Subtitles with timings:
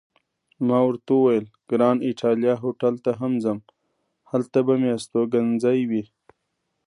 [0.67, 3.59] ما ورته وویل: ګران ایټالیا هوټل ته هم ځم،
[4.31, 6.03] هلته به مې استوګنځی وي.